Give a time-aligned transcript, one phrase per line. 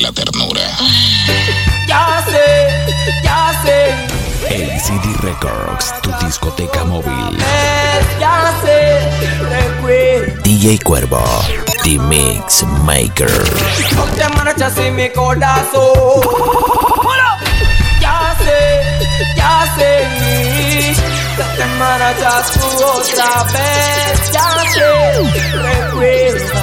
[0.00, 0.62] de la ternura.
[1.86, 2.68] Ya sé,
[3.22, 3.94] ya sé.
[4.48, 7.36] El CD Records, tu discoteca móvil.
[8.18, 9.10] Ya sé,
[9.48, 10.42] recuerdo.
[10.42, 11.22] DJ Cuervo,
[11.82, 13.30] The Mix Maker.
[13.96, 16.20] Ponte marchas en mi corazón.
[18.00, 18.82] Ya sé,
[19.36, 20.94] ya sé.
[21.56, 24.32] Te marchas tú otra vez.
[24.32, 24.80] Ya sé,
[25.52, 26.60] recuerda.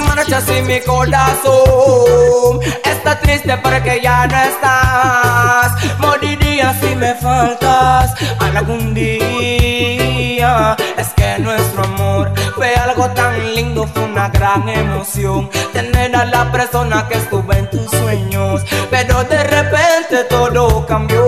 [0.00, 2.60] Marchas en mi corazón.
[2.84, 5.98] Está triste porque ya no estás.
[5.98, 10.76] Moriría si me faltas algún día.
[10.96, 15.48] Es que nuestro amor fue algo tan lindo, fue una gran emoción.
[15.72, 18.64] Tener a la persona que estuve en tus sueños.
[18.90, 21.27] Pero de repente todo cambió.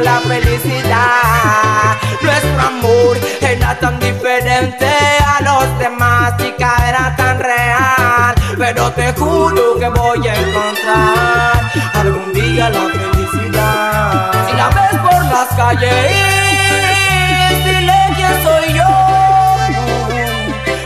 [0.00, 1.96] La felicidad.
[2.22, 8.34] Nuestro amor era tan diferente a los demás, chica, era tan real.
[8.58, 14.32] Pero te juro que voy a encontrar algún día la felicidad.
[14.48, 16.12] Si la ves por las calles,
[17.64, 19.06] dile quién soy yo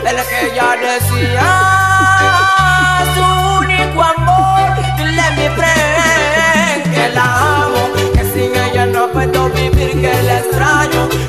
[0.09, 1.90] el que ya decía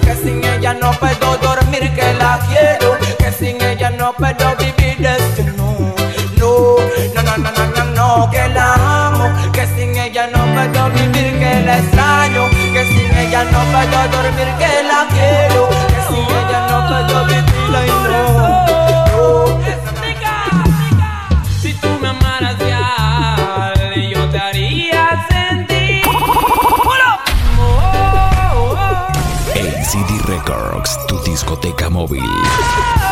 [0.02, 5.06] que sin ella no puedo dormir, que la quiero, que sin ella no puedo vivir.
[5.06, 5.94] Es que no,
[6.38, 6.76] no,
[7.14, 11.38] no, no, no, no, no, no, que la amo, que sin ella no puedo vivir,
[11.38, 14.91] que la extraño, que sin ella no puedo dormir, que la
[31.62, 32.22] discoteca móvil.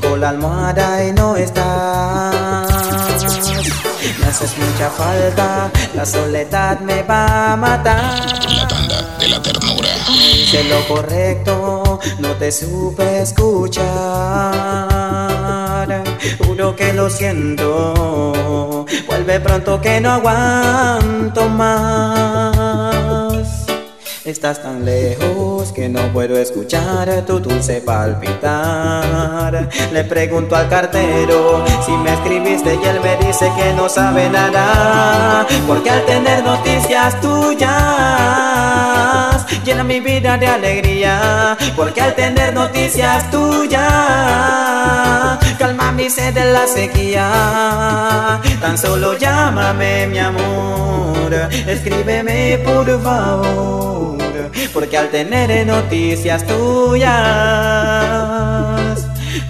[0.00, 2.66] toco la almohada y no estás.
[4.18, 8.91] Me haces mucha falta, la soledad me va a matar.
[9.32, 9.88] La ternura.
[10.68, 13.88] Lo correcto, no te supe escuchar.
[16.44, 23.01] Juro que lo siento, vuelve pronto que no aguanto más.
[24.24, 29.68] Estás tan lejos que no puedo escuchar tu dulce palpitar.
[29.92, 35.44] Le pregunto al cartero si me escribiste y él me dice que no sabe nada.
[35.66, 37.72] Porque al tener noticias tuyas
[39.64, 41.56] llena mi vida de alegría.
[41.76, 43.82] Porque al tener noticias tuyas
[45.58, 48.40] calma mi sed de la sequía.
[48.60, 51.32] Tan solo llámame mi amor,
[51.66, 54.18] escríbeme por favor.
[54.72, 57.12] Porque al tener noticias tuyas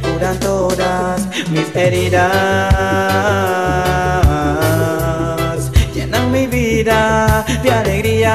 [0.03, 2.33] curan todas mis heridas,
[6.85, 8.35] de alegría.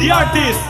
[0.00, 0.60] the artist.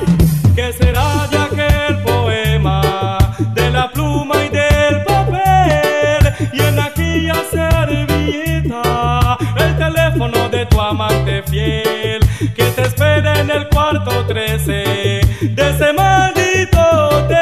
[0.57, 3.19] ¿Qué será de aquel poema,
[3.55, 6.35] de la pluma y del papel?
[6.53, 12.21] Y en aquella servilleta, el teléfono de tu amante fiel,
[12.57, 16.81] que te espera en el cuarto 13 de ese maldito
[17.11, 17.40] hotel.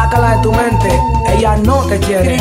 [0.00, 0.88] Sácala de tu mente.
[1.28, 2.38] Ella no te quiere.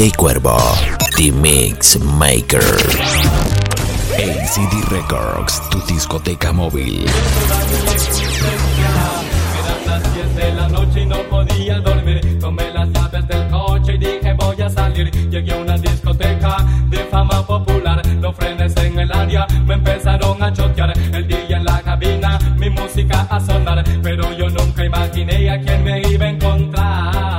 [0.00, 0.56] DJ Cuervo,
[1.14, 2.64] The Mix Maker.
[4.16, 7.04] ACD Records, tu discoteca móvil.
[9.60, 12.38] Eran las 10 de la noche y no podía dormir.
[12.40, 15.10] Tomé las llaves del coche y dije voy a salir.
[15.28, 16.56] Llegué a una discoteca
[16.88, 18.00] de fama popular.
[18.22, 20.96] Los frenes en el área me empezaron a chotear.
[21.12, 23.84] El día en la cabina, mi música a sonar.
[24.02, 27.29] Pero yo nunca imaginé a quién me iba a encontrar.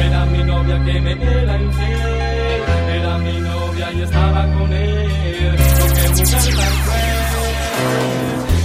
[0.00, 2.62] Era mi novia que me era infiel.
[2.96, 5.56] Era mi novia y estaba con él.
[5.78, 7.18] Porque mujer tan cruel.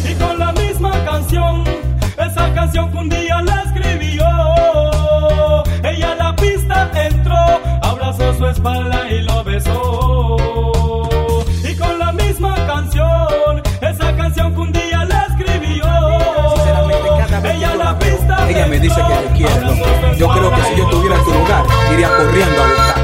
[0.10, 1.64] Y con la misma canción,
[2.18, 4.26] esa canción que un día la escribió.
[5.84, 9.93] Ella a la pista entró, abrazó su espalda y lo besó.
[18.54, 20.16] Ella me dice que te quiere.
[20.16, 23.03] Yo creo que si yo estuviera en tu lugar, iría corriendo a buscar.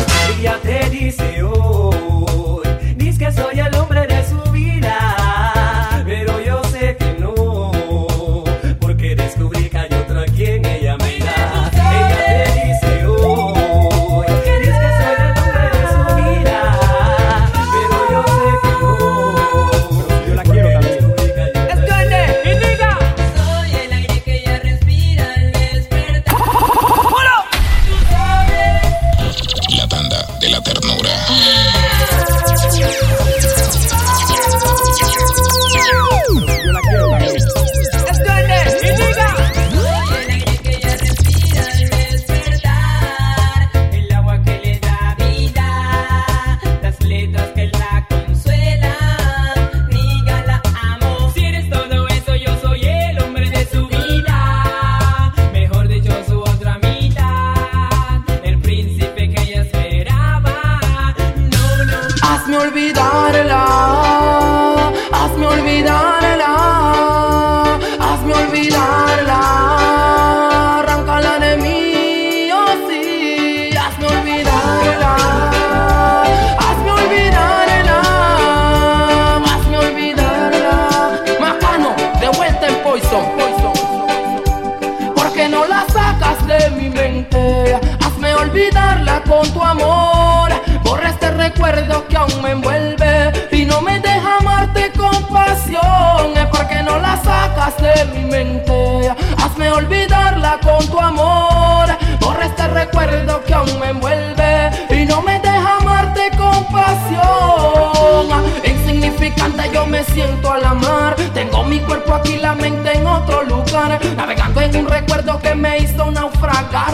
[91.72, 96.36] Recuerdo que aún me envuelve y no me deja amarte con pasión.
[96.36, 99.12] Es porque no la sacas de mi mente.
[99.38, 101.88] Hazme olvidarla con tu amor.
[102.20, 108.30] Borra este recuerdo que aún me envuelve y no me deja amarte con pasión.
[108.64, 111.16] Insignificante yo me siento al amar.
[111.34, 114.00] Tengo mi cuerpo aquí, la mente en otro lugar.
[114.16, 116.49] Navegando en un recuerdo que me hizo naufragar.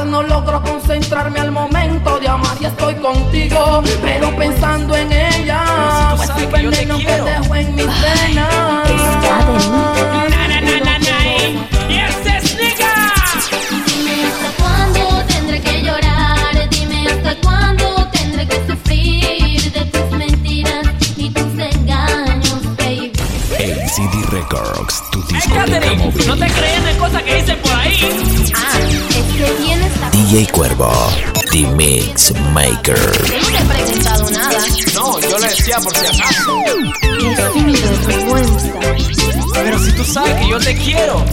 [0.06, 3.82] No logro concentrarme al momento de amar y estoy contigo.
[4.02, 7.06] Pero pensando en ella, Pero si tú es el sabes que yo te veneno que
[7.06, 7.26] quiero.
[7.26, 8.54] dejo en mis venas.
[10.30, 11.58] Na, na, na, na, na, eh.
[11.90, 13.14] Yes, es nigga.
[13.86, 16.70] Dime hasta cuándo tendré que llorar.
[16.70, 20.86] Dime hasta cuándo tendré que sufrir de tus mentiras
[21.18, 23.12] y tus engaños, baby.
[23.58, 26.28] ACD Records, tu discoteca móvil.
[26.28, 28.52] no te crees de cosas que dicen por ahí.
[28.56, 28.75] Ah,
[30.28, 30.92] DJ Cuervo,
[31.52, 32.98] The Mix Maker.
[32.98, 34.58] No te he preguntado nada.
[34.96, 36.58] No, yo le decía por si acaso.
[37.20, 38.74] Qué sinvergüenza.
[39.54, 41.24] Pero si tú sabes que yo te quiero.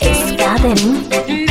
[0.00, 1.41] Está de mí.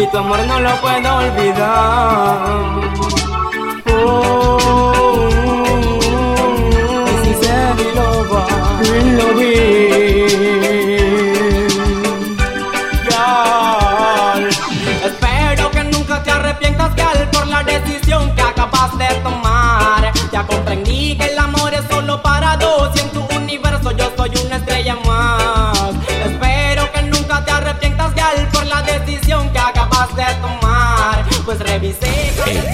[0.00, 2.38] Y tu amor no lo puedo olvidar.
[3.90, 4.58] Oh.
[13.08, 14.48] Girl,
[15.04, 19.37] Espero que nunca te arrepientas, gal, por la decisión que acabas de tomar.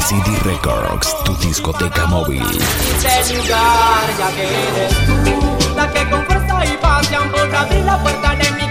[0.06, 2.42] CD Records, tu discoteca móvil.
[2.42, 8.34] lugar, ya que eres tú la que con fuerza y pasión podrá abrir la puerta
[8.36, 8.63] de mi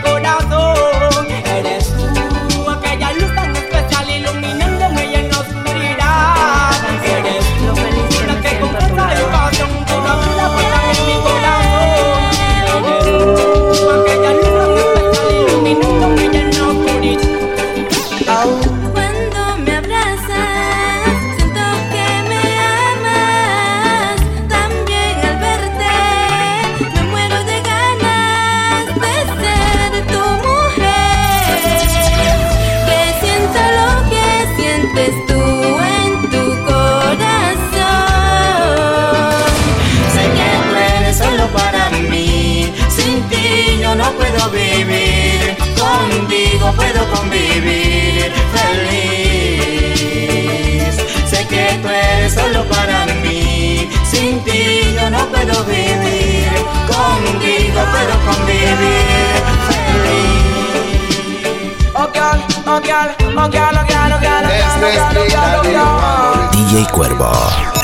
[66.52, 67.32] DJ Cuervo,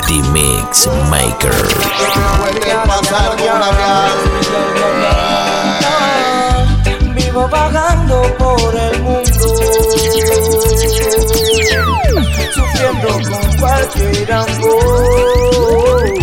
[0.07, 1.53] The Mix Maker.
[7.13, 9.29] Vivo vagando por el mundo,
[12.55, 16.13] sufriendo con cualquier amor.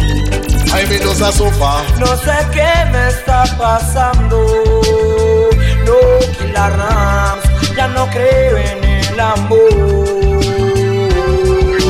[0.72, 0.98] Ay, mi.
[0.98, 4.75] No sé qué me está pasando.
[8.16, 9.68] Creo en el amor.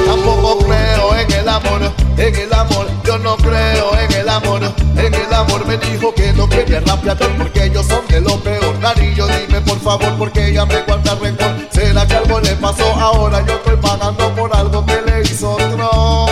[0.07, 2.87] Tampoco creo en el amor, en el amor.
[3.05, 4.63] Yo no creo en el amor,
[4.97, 5.67] en el amor.
[5.67, 8.79] Me dijo que no quería rapeador porque ellos son de lo peor.
[8.81, 11.53] Darillo, dime por favor, porque ella me guarda rencor.
[11.71, 13.45] ¿Será que algo le pasó ahora?
[13.47, 16.27] Yo estoy pagando por algo que le hizo otro.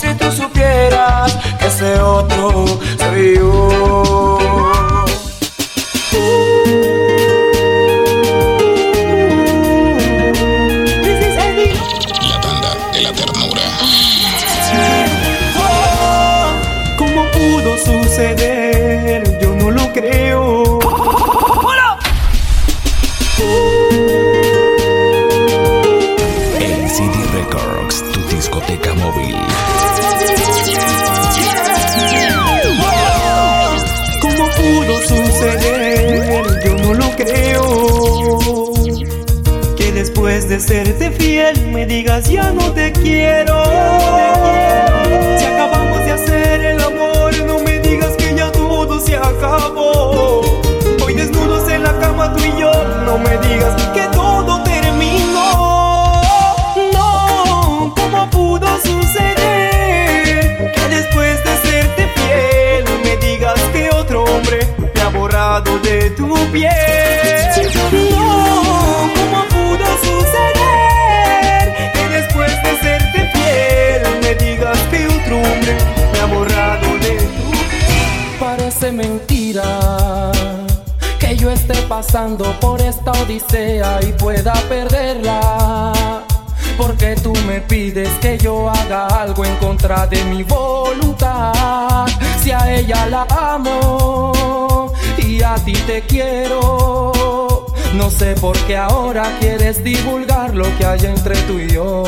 [0.00, 2.66] Si tú supieras que ese otro
[2.98, 3.69] soy yo.
[40.60, 43.64] Serte fiel me digas ya no te quiero.
[45.38, 50.42] Si acabamos de hacer el amor, no me digas que ya todo se acabó.
[51.04, 52.70] Hoy desnudos en la cama tú y yo,
[53.06, 56.20] no me digas que todo terminó.
[56.92, 60.72] No, ¿cómo pudo suceder?
[60.74, 66.34] Que después de serte fiel me digas que otro hombre me ha borrado de tu
[66.52, 66.99] piel.
[82.60, 86.22] Por esta odisea y pueda perderla.
[86.76, 92.06] Porque tú me pides que yo haga algo en contra de mi voluntad.
[92.42, 97.12] Si a ella la amo y a ti te quiero.
[97.94, 102.02] No sé por qué ahora quieres divulgar lo que hay entre tú y yo.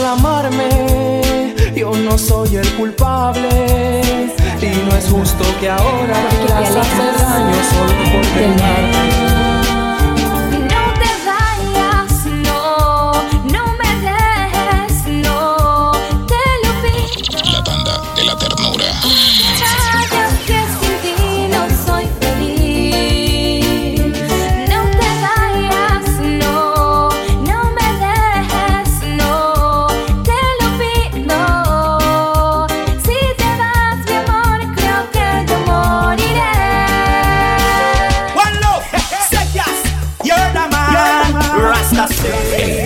[0.00, 4.00] Reclamarme, yo no soy el culpable
[4.62, 6.16] y no es justo que ahora
[6.46, 9.29] quieras hacer daño solo por quedarte.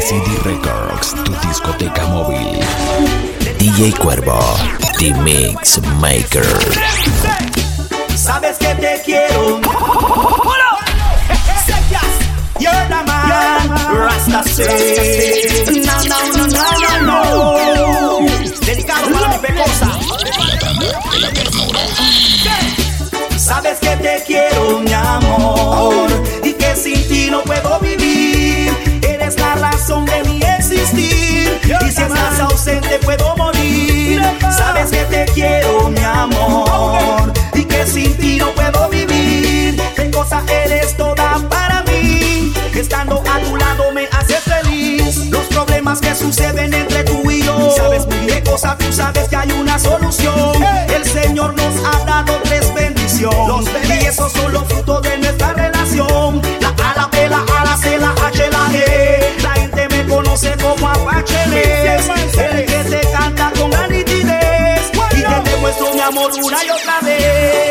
[0.05, 2.61] LCD Records, tu discoteca móvil.
[3.59, 4.39] DJ Cuervo,
[4.99, 6.45] The Mix Maker.
[8.15, 9.61] Sabes que te quiero.
[12.61, 13.71] You're the man.
[13.97, 14.45] Rasta.
[15.73, 16.65] No, no, no, no,
[17.01, 17.23] no,
[18.21, 18.27] no.
[18.67, 19.87] Dedicado para mi pecosa.
[19.87, 21.81] La banda de la ternura.
[23.39, 26.11] Sabes que te quiero, mi amor,
[26.43, 28.04] y que sin ti no puedo vivir.
[34.85, 39.81] Sabes que te quiero, mi amor, y que sin ti no puedo vivir.
[39.97, 45.31] Qué cosa eres toda para mí, estando a tu lado me haces feliz.
[45.31, 49.37] Los problemas que suceden entre tú y yo, sabes muy bien cosa tú sabes que
[49.37, 50.63] hay una solución.
[50.95, 56.44] El Señor nos ha dado tres bendiciones y eso solo fruto de nuestra relación.
[66.05, 67.64] amor una y otra vez.